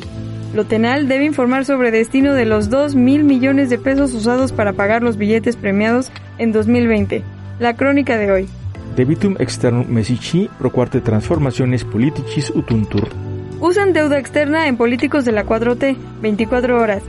Lotenal 0.54 1.08
debe 1.08 1.25
informar 1.25 1.66
sobre 1.66 1.92
destino 1.92 2.34
de 2.34 2.46
los 2.46 2.70
2 2.70 2.96
mil 2.96 3.24
millones 3.24 3.70
de 3.70 3.77
pesos 3.77 4.13
usados 4.13 4.51
para 4.51 4.74
pagar 4.74 5.04
los 5.04 5.18
billetes 5.18 5.56
premiados 5.56 6.12
en 6.38 6.51
2020. 6.51 7.24
La 7.60 7.75
crónica 7.75 8.18
de 8.18 8.32
hoy. 8.32 8.50
Debitum 8.96 9.36
externum 9.39 9.86
mesici 9.88 10.50
pro 10.58 10.72
quarte 10.72 11.01
transformaciones 11.01 11.84
politicis 11.84 12.50
utuntur. 12.50 13.10
Usan 13.60 13.94
deuda 13.94 14.18
externa 14.18 14.68
en 14.68 14.77
políticos 14.77 15.25
de 15.25 15.32
la 15.32 15.46
4T, 15.46 15.98
24 16.22 16.82
horas. 16.82 17.04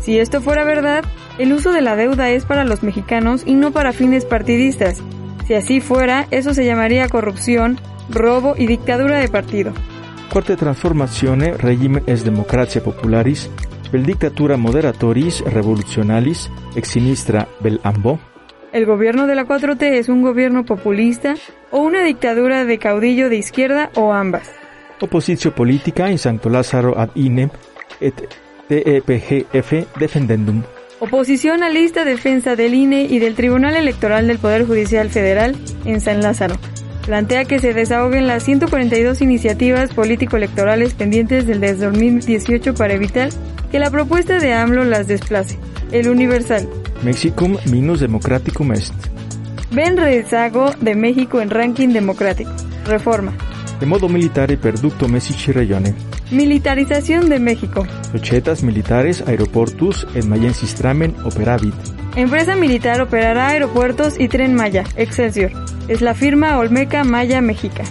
Si 0.00 0.18
esto 0.18 0.40
fuera 0.40 0.64
verdad, 0.64 1.04
el 1.38 1.52
uso 1.52 1.72
de 1.72 1.80
la 1.80 1.96
deuda 1.96 2.30
es 2.30 2.44
para 2.44 2.64
los 2.64 2.82
mexicanos 2.82 3.42
y 3.44 3.54
no 3.54 3.72
para 3.72 3.92
fines 3.92 4.24
partidistas. 4.24 5.02
Si 5.46 5.54
así 5.54 5.80
fuera, 5.80 6.26
eso 6.30 6.54
se 6.54 6.64
llamaría 6.64 7.08
corrupción, 7.08 7.78
robo 8.08 8.54
y 8.56 8.66
dictadura 8.66 9.18
de 9.18 9.28
partido. 9.28 9.72
Quarte 10.32 10.56
transformazione 10.56 11.52
regime 11.56 12.02
es 12.06 12.24
democratia 12.24 12.82
popularis, 12.82 13.50
vel 13.92 14.04
dictatura 14.04 14.56
moderatoris 14.56 15.40
revolutionalis, 15.40 16.50
ex 16.74 16.88
sinistra 16.88 17.48
vel 17.60 17.80
ambo. 17.82 18.18
El 18.72 18.86
gobierno 18.86 19.28
de 19.28 19.36
la 19.36 19.46
4T 19.46 19.82
es 19.98 20.08
un 20.08 20.22
gobierno 20.22 20.64
populista 20.64 21.34
o 21.70 21.78
una 21.78 22.02
dictadura 22.02 22.64
de 22.64 22.78
caudillo 22.78 23.28
de 23.28 23.36
izquierda 23.36 23.90
o 23.94 24.12
ambas. 24.12 24.50
Oppositio 25.00 25.54
politica 25.54 26.10
in 26.10 26.18
Sancto 26.18 26.48
Lázaro 26.48 26.98
ad 26.98 27.10
inem 27.14 27.50
et 28.00 28.14
DEPGF 28.68 29.98
defendendum. 29.98 30.62
Oposición 31.00 31.62
a 31.62 31.68
lista 31.68 32.04
defensa 32.04 32.56
del 32.56 32.74
INE 32.74 33.02
y 33.02 33.18
del 33.18 33.34
Tribunal 33.34 33.76
Electoral 33.76 34.26
del 34.26 34.38
Poder 34.38 34.66
Judicial 34.66 35.10
Federal 35.10 35.54
en 35.84 36.00
San 36.00 36.22
Lázaro. 36.22 36.56
Plantea 37.06 37.44
que 37.44 37.58
se 37.58 37.74
desahoguen 37.74 38.26
las 38.26 38.44
142 38.44 39.20
iniciativas 39.20 39.92
político-electorales 39.92 40.94
pendientes 40.94 41.46
del 41.46 41.60
desde 41.60 41.84
2018 41.86 42.74
para 42.74 42.94
evitar 42.94 43.28
que 43.70 43.78
la 43.78 43.90
propuesta 43.90 44.38
de 44.38 44.54
AMLO 44.54 44.84
las 44.84 45.06
desplace. 45.06 45.58
El 45.92 46.08
Universal. 46.08 46.68
Mexicum 47.02 47.58
minus 47.70 48.00
democraticum 48.00 48.72
est. 48.72 48.94
Ven 49.70 49.96
rezago 49.96 50.70
de 50.80 50.94
México 50.94 51.40
en 51.40 51.50
ranking 51.50 51.88
democrático. 51.88 52.50
Reforma. 52.86 53.32
De 53.80 53.86
modo 53.86 54.08
militare 54.08 54.56
perducto 54.56 55.08
Messici 55.08 55.52
Regione. 55.52 55.94
Militarización 56.30 57.28
de 57.28 57.38
México. 57.38 57.86
Societas 58.12 58.62
militares 58.62 59.22
aeroportus 59.26 60.06
et 60.14 60.24
maiensis 60.24 60.74
tramen 60.74 61.14
operavit. 61.24 61.93
Empresa 62.16 62.54
militar 62.54 63.00
operará 63.00 63.48
aeropuertos 63.48 64.20
y 64.20 64.28
tren 64.28 64.54
Maya. 64.54 64.84
Excelsior. 64.96 65.50
Es 65.88 66.00
la 66.00 66.14
firma 66.14 66.58
Olmeca 66.58 67.02
Maya 67.02 67.40
Mexica. 67.40 67.82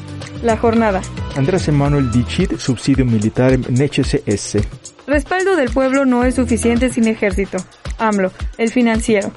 La 0.42 0.56
jornada. 0.56 1.02
Andrés 1.36 1.68
Emanuel 1.68 2.10
dicit 2.10 2.58
subsidium 2.58 3.12
militarem 3.12 3.64
necesse 3.70 4.24
esse. 4.26 4.62
Respaldo 5.08 5.58
del 5.58 5.72
pueblo 5.72 6.06
no 6.06 6.24
es 6.24 6.36
suficiente 6.36 6.90
sin 6.90 7.08
ejército. 7.08 7.58
AMLO, 7.98 8.32
el 8.58 8.70
financiero. 8.72 9.32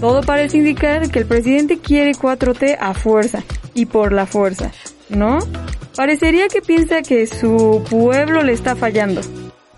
Todo 0.00 0.22
parece 0.22 0.58
indicar 0.58 1.08
que 1.08 1.20
el 1.20 1.26
presidente 1.26 1.78
quiere 1.78 2.10
4T 2.12 2.76
a 2.80 2.94
fuerza 2.94 3.44
y 3.74 3.86
por 3.86 4.12
la 4.12 4.26
fuerza, 4.26 4.72
¿no? 5.08 5.38
Parecería 5.94 6.48
que 6.48 6.62
piensa 6.62 7.02
que 7.02 7.28
su 7.28 7.84
pueblo 7.88 8.42
le 8.42 8.52
está 8.52 8.74
fallando. 8.74 9.20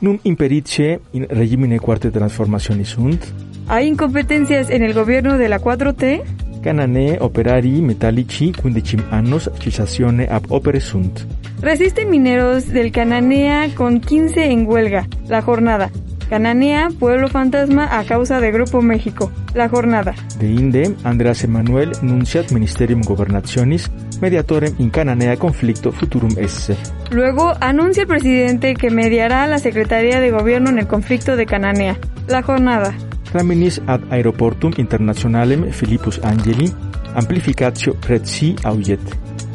Num 0.00 0.18
imperice 0.25 1.00
in 1.12 1.28
regimine 1.28 1.78
quarte 1.78 2.11
transformationis 2.11 2.88
sunt. 2.88 3.23
¿Hay 3.68 3.87
incompetencias 3.87 4.71
en 4.71 4.83
el 4.83 4.92
gobierno 4.92 5.38
de 5.38 5.49
la 5.49 5.61
4T? 5.61 6.23
Cananee 6.62 7.18
operari 7.21 7.83
metallici 7.83 8.52
quindicim 8.52 9.00
annos 9.11 9.50
cessazione 9.59 10.26
ab 10.30 10.44
opere 10.49 10.80
sunt. 10.80 11.21
Resisten 11.61 12.11
mineros 12.11 12.68
del 12.68 12.92
Cananea 12.92 13.75
con 13.75 14.00
15 14.00 14.50
en 14.50 14.66
huelga. 14.66 15.09
La 15.28 15.40
jornada. 15.40 15.90
Cananea, 16.28 16.88
pueblo 16.99 17.28
fantasma 17.28 17.99
a 17.99 18.04
causa 18.04 18.40
de 18.40 18.50
Grupo 18.50 18.83
México. 18.83 19.30
La 19.54 19.68
jornada. 19.68 20.14
De 20.38 20.50
inde, 20.50 20.94
Andreas 21.04 21.44
Emanuel 21.44 21.92
nunciat 22.02 22.50
ministerium 22.50 23.02
gobernationis 23.02 23.90
mediatorem 24.21 24.75
in 24.78 24.90
Cananea 24.90 25.37
conflicto 25.37 25.92
futurum 25.92 26.30
esse. 26.38 26.76
Luego 27.11 27.52
anuncia 27.61 28.02
el 28.02 28.09
presidente 28.09 28.75
que 28.75 28.90
mediará 28.90 29.47
la 29.47 29.59
Secretaría 29.59 30.21
de 30.21 30.30
Gobierno 30.30 30.71
en 30.71 30.78
el 30.78 30.87
conflicto 30.87 31.37
de 31.37 31.47
Cananea. 31.47 31.99
La 32.26 32.42
jornada. 32.42 32.94
Traminis 33.34 33.82
ad 33.86 34.12
aeroportum 34.12 34.70
internationalem 34.76 35.72
Philippus 35.72 36.20
Angeli 36.22 36.72
amplificatio 37.14 37.94
prezzi 37.94 38.54
auget. 38.62 39.00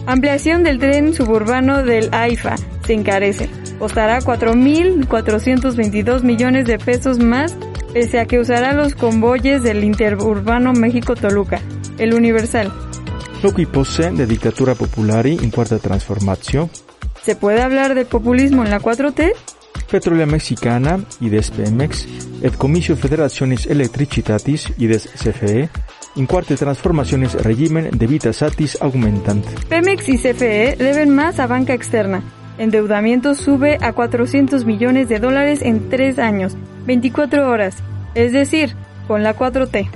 Ampliación 0.06 0.66
del 0.66 0.80
tren 0.80 1.14
suburbano 1.14 1.82
del 1.84 2.10
AIFA 2.12 2.58
se 2.86 2.94
encarece. 2.94 3.50
Costará 3.80 4.20
4.422 4.20 6.24
millones 6.24 6.66
de 6.66 6.78
pesos 6.78 7.20
más, 7.20 7.56
pese 7.94 8.20
a 8.20 8.26
que 8.26 8.40
usará 8.40 8.74
los 8.74 8.96
convoyes 8.96 9.64
del 9.64 9.86
interurbano 9.86 10.74
México-Toluca. 10.74 11.62
El 11.98 12.14
Universal. 12.14 12.74
Loqui 13.42 13.66
posse 13.66 14.12
de 14.12 14.26
dictatura 14.26 14.76
populari 14.76 15.40
in 15.42 15.52
quarta 15.52 15.80
transformatio. 15.80 16.70
¿Se 17.24 17.38
puede 17.38 17.62
hablar 17.62 17.96
de 17.96 18.04
populismo 18.04 18.66
en 18.66 18.72
la 18.72 18.82
4T? 18.82 19.32
Petrolea 19.90 20.26
Mexicana, 20.26 21.00
IDES 21.20 21.52
Pemex, 21.52 22.08
et 22.42 22.56
Comisio 22.56 22.96
Federationis 22.96 23.66
Electricitatis, 23.66 24.72
IDES 24.78 25.10
CFE, 25.16 25.70
in 26.16 26.26
quarte 26.26 26.56
transformaciones 26.56 27.34
regimen 27.34 27.90
de 27.92 28.08
vita 28.08 28.34
satis 28.34 28.78
aumentant. 28.82 29.46
Pemex 29.68 30.10
y 30.10 30.18
CFE 30.18 30.76
deben 30.78 31.10
más 31.10 31.40
a 31.40 31.48
banca 31.48 31.74
externa. 31.74 32.24
Endeudamiento 32.58 33.36
sube 33.36 33.78
a 33.82 33.94
400 33.94 34.66
millones 34.66 35.08
de 35.08 35.20
dólares 35.20 35.62
en 35.62 35.90
tres 35.90 36.20
años, 36.20 36.58
24 36.86 37.50
horas, 37.50 37.78
es 38.16 38.34
decir, 38.34 38.76
con 39.08 39.24
la 39.24 39.36
4T. 39.36 39.90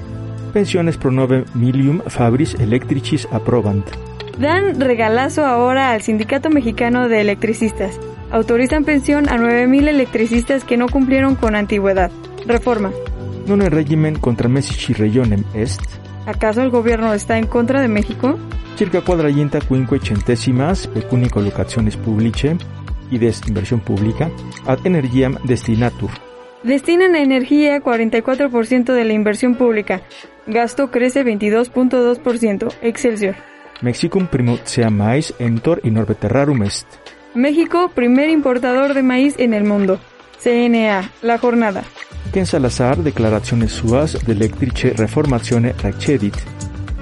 Pensiones 0.54 0.98
pro 0.98 1.12
nove 1.12 1.46
milium 1.54 2.02
fabris 2.08 2.56
electricis 2.56 3.28
aprobant. 3.32 3.86
Dan 4.38 4.80
regalazo 4.80 5.46
ahora 5.46 5.92
al 5.92 6.02
Sindicato 6.02 6.50
Mexicano 6.50 7.10
de 7.10 7.22
Electricistas. 7.22 8.00
Autorizan 8.34 8.84
pensión 8.84 9.30
a 9.30 9.38
9.000 9.38 9.90
electricistas 9.90 10.64
que 10.64 10.76
no 10.76 10.90
cumplieron 10.90 11.36
con 11.36 11.56
antigüedad. 11.56 12.10
Reforma. 12.48 12.90
Non 13.46 13.62
regimen 13.62 14.18
contra 14.18 14.50
Messici 14.50 14.98
Regionem 14.98 15.46
est, 15.54 15.86
¿Acaso 16.26 16.66
el 16.66 16.74
gobierno 16.74 17.14
está 17.14 17.38
en 17.38 17.46
contra 17.46 17.80
de 17.80 17.88
México? 17.88 18.40
circa 18.76 19.02
quadraginta 19.02 19.62
quinque 19.62 20.00
centesimas 20.00 20.88
pecuni 20.88 21.30
collocationes 21.30 21.96
publice, 21.96 22.58
ides 23.12 23.46
inversión 23.48 23.82
pública, 23.82 24.32
ad 24.66 24.80
energiam 24.84 25.38
destinatur. 25.46 26.10
Destinan 26.64 27.14
a 27.14 27.22
energía 27.22 27.84
44% 27.86 28.94
de 28.94 29.04
la 29.06 29.14
inversión 29.14 29.54
pública. 29.62 30.02
Gasto 30.48 30.90
crece 30.90 31.24
22.2%. 31.24 32.74
Excelsior. 32.82 33.36
Mexicum 33.82 34.26
primum 34.26 34.58
sea 34.64 34.90
mais 34.90 35.36
entor 35.38 35.82
in 35.84 35.98
orbe 35.98 36.16
terrarum 36.16 36.64
est. 36.64 36.88
México, 37.36 37.92
primer 37.94 38.30
importador 38.30 38.94
de 38.94 39.04
maíz 39.04 39.36
en 39.38 39.54
el 39.54 39.64
mundo. 39.64 40.00
CNA, 40.40 41.12
la 41.22 41.38
jornada. 41.38 41.84
Ken 42.32 42.46
Salazar 42.46 42.98
declaraciones 42.98 43.72
suas 43.72 44.26
de 44.26 44.34
electrice 44.34 44.94
reformazione 44.94 45.74
recedit. 45.74 46.36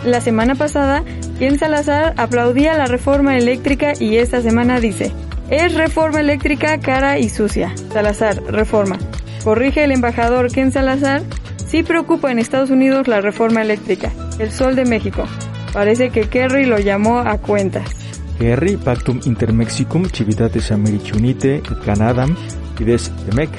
La 0.05 0.21
semana 0.21 0.55
pasada, 0.55 1.03
Ken 1.37 1.59
Salazar 1.59 2.13
aplaudía 2.17 2.77
la 2.77 2.85
reforma 2.85 3.37
eléctrica 3.37 3.93
y 3.99 4.17
esta 4.17 4.41
semana 4.41 4.79
dice, 4.79 5.11
es 5.49 5.73
reforma 5.73 6.21
eléctrica 6.21 6.79
cara 6.79 7.19
y 7.19 7.29
sucia. 7.29 7.73
Salazar, 7.91 8.41
reforma. 8.43 8.97
Corrige 9.43 9.83
el 9.83 9.91
embajador 9.91 10.51
Ken 10.51 10.71
Salazar, 10.71 11.21
sí 11.67 11.83
preocupa 11.83 12.31
en 12.31 12.39
Estados 12.39 12.69
Unidos 12.69 13.07
la 13.07 13.21
reforma 13.21 13.61
eléctrica. 13.61 14.11
El 14.39 14.51
Sol 14.51 14.75
de 14.75 14.85
México. 14.85 15.25
Parece 15.73 16.09
que 16.09 16.27
Kerry 16.27 16.65
lo 16.65 16.79
llamó 16.79 17.19
a 17.19 17.37
cuentas. 17.37 18.00
Kerry 18.41 18.75
Pactum 18.75 19.19
Intermexicum 19.25 20.09
Civitates 20.09 20.71
Americi 20.71 21.11
Unite 21.15 21.57
et 21.57 21.85
Canadam 21.85 22.35
ides 22.79 23.11
Temec 23.29 23.51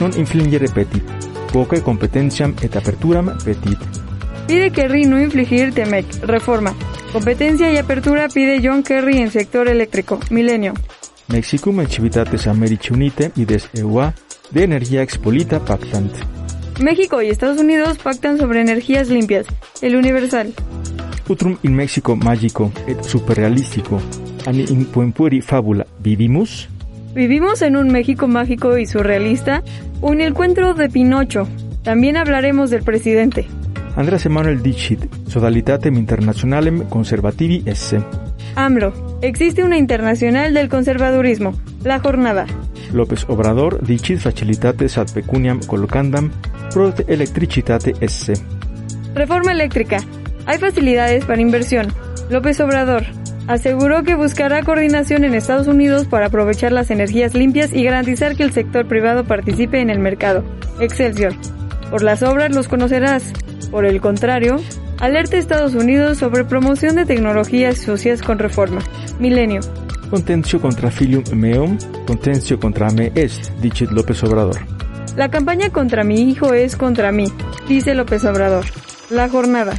non 0.00 0.12
infligere 0.16 0.66
petit, 0.72 1.02
quoque 1.52 1.82
competentiam 1.82 2.54
et 2.62 2.74
aperturam 2.74 3.36
petit. 3.44 3.76
Pide 4.46 4.70
Kerry 4.70 5.04
no 5.04 5.18
infligir 5.18 5.74
Temec, 5.74 6.06
reforma. 6.22 6.74
Competencia 7.12 7.70
y 7.70 7.76
apertura 7.76 8.28
pide 8.28 8.62
John 8.62 8.82
Kerry 8.82 9.18
en 9.18 9.30
sector 9.30 9.68
eléctrico, 9.68 10.18
milenio. 10.30 10.72
Mexicum 11.28 11.78
et 11.82 11.90
Civitates 11.90 12.46
Americi 12.46 12.94
Unite 12.94 13.32
ides 13.36 13.68
EUA 13.74 14.14
de 14.52 14.64
energía 14.64 15.02
expolita 15.02 15.62
pactant. 15.62 16.14
México 16.80 17.20
y 17.20 17.28
Estados 17.28 17.60
Unidos 17.60 17.98
pactan 17.98 18.38
sobre 18.38 18.62
energías 18.62 19.10
limpias, 19.10 19.44
el 19.82 19.96
universal. 19.96 20.54
Utrum 21.28 21.58
in 21.62 21.74
Mexico 21.74 22.16
mágico 22.16 22.72
et 22.88 23.04
superrealístico, 23.04 24.00
ani 24.46 24.66
fábula, 25.42 25.86
¿vivimus? 25.98 26.68
Vivimos 27.14 27.62
en 27.62 27.76
un 27.76 27.88
México 27.88 28.28
mágico 28.28 28.78
y 28.78 28.86
surrealista, 28.86 29.62
o 30.00 30.12
en 30.12 30.20
el 30.20 30.32
cuento 30.32 30.74
de 30.74 30.88
Pinocho. 30.88 31.48
También 31.82 32.16
hablaremos 32.16 32.70
del 32.70 32.82
presidente. 32.82 33.46
Andrés 33.96 34.26
Emanuel 34.26 34.62
dicit, 34.62 35.00
sodalitatem 35.26 35.96
internationalem 35.96 36.84
conservativi 36.88 37.62
esse. 37.66 38.00
AMLO. 38.54 39.18
Existe 39.22 39.64
una 39.64 39.76
internacional 39.76 40.54
del 40.54 40.68
conservadurismo. 40.68 41.54
La 41.82 41.98
jornada. 41.98 42.46
López 42.92 43.24
Obrador 43.28 43.84
dicit 43.84 44.18
facilitates 44.18 44.98
ad 44.98 45.08
pecuniam 45.12 45.60
collocandam 45.66 46.30
pro 46.72 46.92
electricitate 47.08 47.94
esse. 48.00 48.34
Reforma 49.14 49.52
eléctrica. 49.52 49.98
Hay 50.46 50.58
facilidades 50.58 51.24
para 51.24 51.42
inversión. 51.42 51.88
López 52.30 52.60
Obrador 52.60 53.19
aseguró 53.50 54.04
que 54.04 54.14
buscará 54.14 54.62
coordinación 54.62 55.24
en 55.24 55.34
Estados 55.34 55.66
Unidos 55.66 56.06
para 56.06 56.26
aprovechar 56.26 56.70
las 56.70 56.90
energías 56.92 57.34
limpias 57.34 57.72
y 57.72 57.82
garantizar 57.82 58.36
que 58.36 58.44
el 58.44 58.52
sector 58.52 58.86
privado 58.86 59.24
participe 59.24 59.80
en 59.80 59.90
el 59.90 59.98
mercado. 59.98 60.44
Excelsior. 60.78 61.34
Por 61.90 62.02
las 62.02 62.22
obras 62.22 62.54
los 62.54 62.68
conocerás. 62.68 63.32
Por 63.72 63.86
el 63.86 64.00
contrario, 64.00 64.56
alerta 65.00 65.36
Estados 65.36 65.74
Unidos 65.74 66.18
sobre 66.18 66.44
promoción 66.44 66.94
de 66.94 67.06
tecnologías 67.06 67.78
socias 67.78 68.22
con 68.22 68.38
reforma. 68.38 68.82
Milenio. 69.18 69.60
Contencio 70.10 70.60
contra 70.60 70.90
filium 70.90 71.24
meum, 71.34 71.76
contencio 72.06 72.58
contra 72.58 72.90
me 72.90 73.10
est, 73.16 73.50
dicit 73.60 73.90
López 73.90 74.22
Obrador. 74.22 74.58
La 75.16 75.28
campaña 75.28 75.70
contra 75.70 76.04
mi 76.04 76.30
hijo 76.30 76.54
es 76.54 76.76
contra 76.76 77.10
mí, 77.10 77.26
dice 77.68 77.94
López 77.94 78.24
Obrador. 78.24 78.64
La 79.10 79.28
jornada. 79.28 79.74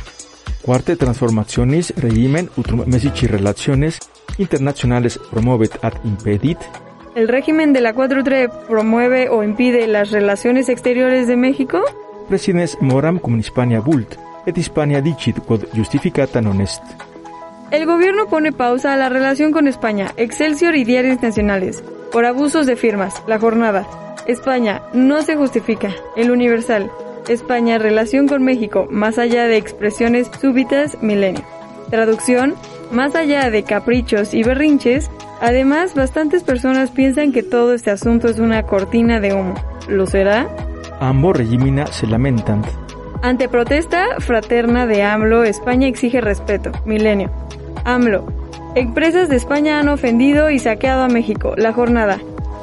Cuarte 0.62 0.96
transformaciones 0.96 1.91
regimen 1.98 2.50
utrum 2.56 2.84
mesici 2.86 3.25
relaciones 3.25 3.98
internacionales 4.38 5.20
promovet 5.32 5.84
ad 5.84 5.94
impedit. 6.03 6.60
¿El 7.15 7.27
régimen 7.27 7.74
de 7.74 7.82
la 7.82 7.96
4-3 7.96 8.68
promueve 8.68 9.27
o 9.30 9.44
impide 9.44 9.88
las 9.88 10.12
relaciones 10.12 10.70
exteriores 10.70 11.27
de 11.27 11.36
México? 11.36 11.82
Presidens 12.30 12.77
moram 12.80 13.18
cum 13.20 13.39
Hispania 13.39 13.80
vult, 13.80 14.15
et 14.46 14.58
Hispania 14.58 15.01
dicit 15.01 15.39
quod 15.39 15.65
justificata 15.75 16.41
non 16.41 16.62
est. 16.62 16.84
El 17.72 17.86
gobierno 17.86 18.27
pone 18.27 18.51
pausa 18.51 18.94
a 18.94 18.98
la 18.98 19.10
relación 19.10 19.51
con 19.51 19.68
España, 19.68 20.13
Excelsior 20.15 20.75
y 20.75 20.84
diarios 20.84 21.22
nacionales, 21.22 21.84
por 22.12 22.25
abusos 22.25 22.68
de 22.68 22.75
firmas, 22.75 23.22
la 23.27 23.39
jornada. 23.39 23.88
España 24.27 24.84
no 24.94 25.24
se 25.24 25.36
justifica, 25.36 25.91
el 26.15 26.30
Universal. 26.30 26.91
España, 27.32 27.78
relación 27.78 28.28
con 28.28 28.44
México, 28.44 28.88
más 28.90 29.18
allá 29.18 29.46
de 29.48 29.58
expresiones 29.58 30.30
súbitas, 30.40 31.02
milenio. 31.02 31.44
Traducción, 31.90 32.56
más 32.92 33.16
allá 33.16 33.50
de 33.50 33.64
caprichos 33.64 34.34
y 34.34 34.44
berrinches, 34.44 35.10
además 35.42 35.96
bastantes 35.96 36.44
personas 36.44 36.92
piensan 36.92 37.32
que 37.32 37.44
todo 37.44 37.74
este 37.74 37.92
asunto 37.92 38.28
es 38.28 38.40
una 38.40 38.64
cortina 38.64 39.20
de 39.20 39.34
humo. 39.34 39.56
¿Lo 39.88 40.05
será? 40.05 40.48
Ambos 41.00 41.36
regimina 41.38 41.88
se 41.88 42.08
lamentan. 42.08 42.62
Ante 43.24 43.48
protesta 43.48 44.20
fraterna 44.20 44.88
de 44.88 45.03
AMLO, 45.03 45.44
España 45.44 45.88
exige 45.88 46.22
respeto. 46.22 46.72
Milenio. 46.86 47.29
AMLO. 47.84 48.25
Empresas 48.74 49.29
de 49.29 49.36
España 49.36 49.79
han 49.79 49.90
ofendido 49.90 50.50
y 50.50 50.58
saqueado 50.58 51.03
a 51.03 51.08
México. 51.08 51.53
La 51.55 51.72
jornada. 51.72 52.20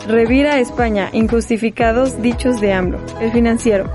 Revira 0.08 0.58
España. 0.58 1.10
Injustificados 1.12 2.20
dichos 2.22 2.60
de 2.60 2.72
AMLO. 2.72 2.98
El 3.20 3.30
financiero. 3.30 3.90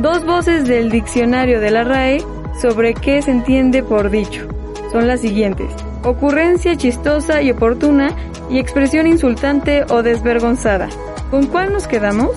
Dos 0.00 0.24
voces 0.24 0.66
del 0.66 0.90
diccionario 0.90 1.60
de 1.60 1.70
la 1.70 1.84
RAE 1.84 2.24
sobre 2.58 2.94
qué 2.94 3.20
se 3.20 3.32
entiende 3.32 3.82
por 3.82 4.08
dicho. 4.08 4.48
Son 4.92 5.06
las 5.06 5.20
siguientes. 5.20 5.70
Ocurrencia 6.02 6.74
chistosa 6.74 7.42
y 7.42 7.50
oportuna 7.50 8.16
y 8.48 8.58
expresión 8.58 9.06
insultante 9.06 9.84
o 9.90 10.02
desvergonzada. 10.02 10.88
¿Con 11.30 11.48
cuál 11.48 11.74
nos 11.74 11.86
quedamos? 11.86 12.30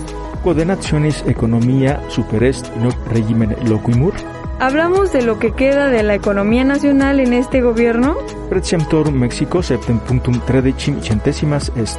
Codenationis 0.43 1.23
economía 1.26 2.02
superest 2.10 2.67
noc 2.76 2.95
regimen 3.08 3.56
loquimur. 3.65 4.13
¿Hablamos 4.60 5.13
de 5.13 5.21
lo 5.21 5.39
que 5.39 5.54
queda 5.54 5.88
de 5.88 6.04
la 6.04 6.15
economía 6.15 6.65
nacional 6.65 7.21
en 7.21 7.32
este 7.32 7.62
gobierno? 7.62 8.17
Centésimas 11.02 11.71
est. 11.78 11.97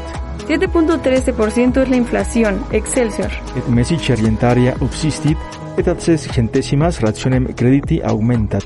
7.13% 0.48 1.82
es 1.82 1.88
la 1.88 1.96
inflación, 1.96 2.64
Excelsior. 2.70 3.30
Et 3.56 3.66
mesici 3.68 4.12
orientaria 4.12 4.74
obsistit, 4.80 5.38
et 5.76 5.88
ad 5.88 5.98
ses 5.98 6.28
centésimas 6.28 7.00
rationem 7.00 7.46
crediti 7.54 8.00
aumentat. 8.04 8.64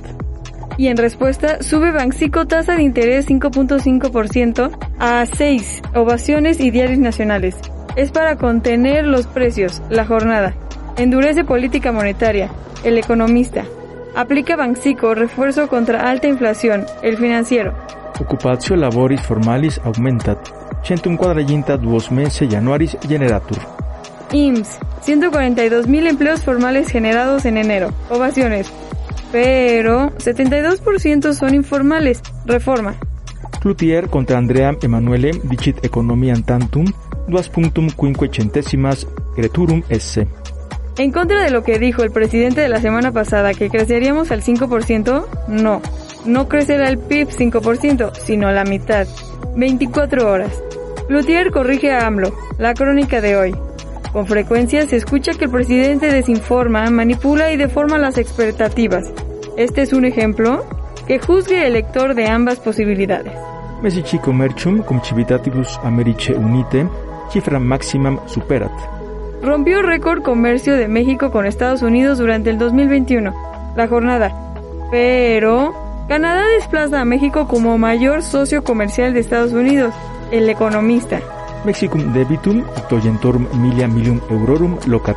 Y 0.76 0.88
en 0.88 0.96
respuesta, 0.96 1.62
sube 1.62 1.90
Banxico 1.90 2.46
tasa 2.46 2.76
de 2.76 2.82
interés 2.82 3.28
5.5% 3.28 4.70
a 4.98 5.26
6 5.26 5.82
ovaciones 5.94 6.60
y 6.60 6.70
diarios 6.70 6.98
nacionales. 7.00 7.56
Es 7.96 8.12
para 8.12 8.36
contener 8.36 9.04
los 9.04 9.26
precios, 9.26 9.82
la 9.90 10.04
jornada. 10.04 10.54
Endurece 10.96 11.44
política 11.44 11.90
monetaria, 11.90 12.48
el 12.84 12.96
economista. 12.96 13.64
Aplica 14.14 14.56
Banxico 14.56 15.14
refuerzo 15.14 15.68
contra 15.68 16.08
alta 16.08 16.28
inflación, 16.28 16.86
el 17.02 17.16
financiero. 17.16 17.74
Occupatio 18.20 18.76
laboris 18.76 19.20
formalis 19.22 19.80
aumentat. 19.84 20.38
Centum 20.82 21.16
quadraginta 21.16 21.76
duos 21.76 22.10
mense 22.10 22.46
januaris 22.48 22.96
generatur. 23.06 23.58
IMSS, 24.32 24.78
142 25.02 25.86
mil 25.86 26.06
empleos 26.06 26.42
formales 26.42 26.88
generados 26.88 27.44
en 27.44 27.56
enero. 27.56 27.90
Ovaciones. 28.10 28.70
Pero 29.32 30.10
72% 30.18 31.32
son 31.32 31.54
informales. 31.54 32.22
Reforma. 32.46 32.94
Cloutier 33.60 34.08
contra 34.08 34.38
Andrea 34.38 34.76
Emanuele 34.82 35.32
dicit 35.42 35.84
economiam 35.84 36.42
tantum, 36.42 36.84
duas 37.26 37.48
punctum 37.48 37.88
quinque 37.90 38.28
centésimas 38.32 39.06
creturum 39.34 39.82
esse. 39.88 40.28
En 40.96 41.12
contra 41.12 41.44
de 41.44 41.50
lo 41.50 41.62
que 41.62 41.78
dijo 41.78 42.02
el 42.02 42.10
presidente 42.10 42.60
de 42.60 42.68
la 42.68 42.80
semana 42.80 43.12
pasada, 43.12 43.54
que 43.54 43.70
creceríamos 43.70 44.32
al 44.32 44.42
5%, 44.42 45.26
no. 45.48 45.80
No 46.24 46.48
crecerá 46.48 46.88
el 46.88 46.98
PIB 46.98 47.28
5%, 47.28 48.12
sino 48.24 48.50
la 48.50 48.64
mitad. 48.64 49.06
24 49.54 50.28
horas. 50.28 50.62
Cloutier 51.08 51.50
corrige 51.50 51.90
a 51.90 52.06
AMLO, 52.06 52.34
la 52.58 52.74
crónica 52.74 53.22
de 53.22 53.34
hoy. 53.34 53.56
Con 54.12 54.26
frecuencia 54.26 54.86
se 54.86 54.96
escucha 54.96 55.32
que 55.32 55.46
el 55.46 55.50
presidente 55.50 56.12
desinforma, 56.12 56.90
manipula 56.90 57.50
y 57.50 57.56
deforma 57.56 57.96
las 57.96 58.18
expectativas. 58.18 59.10
Este 59.56 59.80
es 59.80 59.94
un 59.94 60.04
ejemplo 60.04 60.66
que 61.06 61.18
juzgue 61.18 61.66
el 61.66 61.72
lector 61.72 62.14
de 62.14 62.28
ambas 62.28 62.60
posibilidades. 62.60 63.32
Mesici 63.82 64.18
commercium 64.18 64.82
cum 64.82 65.00
civitatibus 65.00 65.80
Americe 65.82 66.34
unite 66.34 66.86
cifra 67.30 67.58
maximam 67.58 68.20
superat. 68.26 68.72
Rompió 69.42 69.80
récord 69.80 70.22
comercio 70.22 70.76
de 70.76 70.88
México 70.88 71.30
con 71.30 71.46
Estados 71.46 71.80
Unidos 71.80 72.18
durante 72.18 72.50
el 72.50 72.58
2021, 72.58 73.32
la 73.76 73.88
jornada. 73.88 74.54
Pero 74.90 75.72
Canadá 76.06 76.44
desplaza 76.58 77.00
a 77.00 77.06
México 77.06 77.48
como 77.48 77.78
mayor 77.78 78.22
socio 78.22 78.62
comercial 78.62 79.14
de 79.14 79.20
Estados 79.20 79.52
Unidos, 79.52 79.94
el 80.30 80.48
economista. 80.48 81.20
Mexicum 81.64 82.12
debitum 82.12 82.60
octogentorum 82.76 83.46
milia 83.60 83.88
milium 83.88 84.20
eurorum 84.30 84.78
locat. 84.86 85.16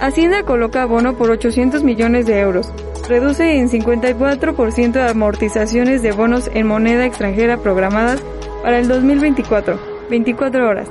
Hacienda 0.00 0.42
coloca 0.44 0.86
bono 0.86 1.14
por 1.14 1.30
800 1.30 1.84
millones 1.84 2.26
de 2.26 2.40
euros. 2.40 2.72
Reduce 3.08 3.58
en 3.58 3.68
54% 3.68 5.10
amortizaciones 5.10 6.02
de 6.02 6.12
bonos 6.12 6.50
en 6.54 6.66
moneda 6.66 7.04
extranjera 7.04 7.58
programadas 7.58 8.22
para 8.62 8.78
el 8.78 8.88
2024. 8.88 9.78
24 10.08 10.68
horas. 10.68 10.88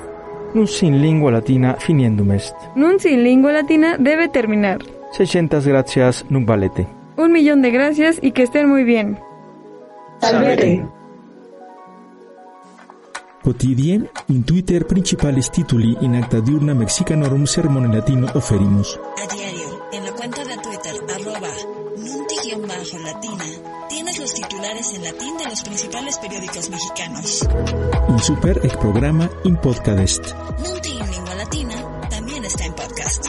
Nunc 0.53 0.81
in 0.81 1.01
lingua 1.01 1.31
latina 1.31 1.75
finiendum 1.75 2.31
est. 2.31 2.55
Nunc 2.75 3.05
in 3.05 3.23
lingua 3.23 3.51
latina 3.51 3.97
debe 3.97 4.27
terminar. 4.27 4.79
600 5.11 5.65
gracias 5.67 6.25
nunc 6.29 6.47
valete. 6.47 6.87
Un 7.17 7.31
millón 7.31 7.61
de 7.61 7.71
gracias 7.71 8.19
y 8.21 8.31
que 8.31 8.43
estén 8.43 8.69
muy 8.69 8.83
bien. 8.83 9.19
Salvete. 10.19 10.85
Quotidien, 13.41 14.09
in 14.27 14.43
Twitter 14.43 14.85
principales 14.85 15.49
tituli 15.49 15.95
in 16.01 16.15
acta 16.15 16.39
diurna 16.39 16.73
mexicanorum 16.73 17.45
sermone 17.45 17.87
latino 17.87 18.27
oferimus. 18.33 18.99
A 19.17 19.33
diario, 19.33 19.79
en 19.93 20.03
la 20.05 20.11
cuenta 20.11 20.43
de 20.43 20.57
Twitter, 20.57 20.95
arroba 21.15 21.49
nunti-latina, 21.97 23.45
tienes 23.87 24.19
los 24.19 24.33
titulares 24.33 24.93
en 24.93 25.03
latín 25.03 25.37
de 25.37 25.45
los 25.45 25.61
principales 25.61 26.17
periódicos 26.17 26.69
mexicanos. 26.69 27.47
Un 28.09 28.19
super 28.19 28.59
el 28.61 28.71
programa 28.77 29.29
in 29.45 29.55
podcast. 29.55 30.25
Nunti 30.65 30.91
en 30.91 31.11
lengua 31.11 31.35
latina 31.35 31.75
también 32.09 32.43
está 32.43 32.65
en 32.65 32.73
podcast. 32.73 33.27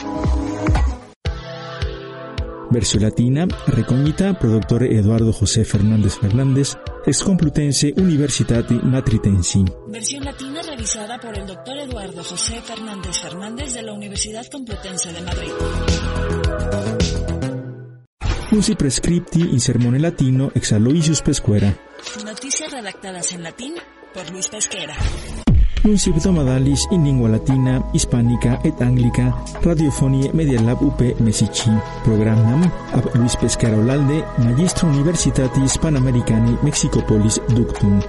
Versión 2.69 3.03
latina, 3.03 3.47
recognita 3.67 4.39
produttore 4.39 4.97
Eduardo 4.97 5.33
José 5.33 5.65
Fernández 5.65 6.15
Fernández, 6.15 6.77
ex 7.05 7.23
Complutense 7.23 7.93
Universitati 7.97 8.79
Matritensi. 8.83 9.63
Versión 9.87 10.23
latina 10.23 10.61
revisada 10.61 11.19
por 11.19 11.37
el 11.37 11.47
doctor 11.47 11.77
Eduardo 11.77 12.23
José 12.23 12.61
Fernández 12.61 13.19
Fernández 13.19 13.73
de 13.73 13.81
la 13.81 13.93
Universidad 13.93 14.45
Complutense 14.51 15.11
de 15.11 15.21
Madrid. 15.21 15.51
Usi 18.51 18.75
prescripti 18.75 19.39
in 19.39 19.59
sermone 19.59 19.99
latino 19.99 20.51
ex 20.53 20.73
Aloysius 20.73 21.21
Pescuera. 21.21 21.73
Noticias 22.25 22.71
redactadas 22.71 23.31
en 23.31 23.43
latín 23.43 23.73
por 24.13 24.29
Luis 24.29 24.47
Pesquera. 24.49 24.95
Nuncip 25.83 26.21
domadalis 26.21 26.85
in 26.91 27.03
lingua 27.03 27.29
latina, 27.29 27.81
hispánica 27.93 28.59
et 28.63 28.81
anglica, 28.81 29.33
radiofonie 29.63 30.29
Media 30.33 30.61
Lab 30.61 30.81
UP 30.81 31.01
Mesici. 31.19 31.71
Programam 32.03 32.69
ab 32.93 33.09
Luis 33.15 33.35
Pesquera 33.35 33.77
Olalde, 33.77 34.23
Magistro 34.37 34.89
Universitatis 34.89 35.77
Panamericani 35.77 36.57
Mexicopolis 36.61 37.41
Ductum. 37.49 37.99